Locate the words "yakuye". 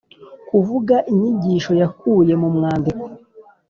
1.81-2.33